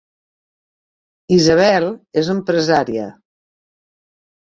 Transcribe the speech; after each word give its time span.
Isabel 1.35 1.85
és 2.21 2.31
empresària 2.35 3.05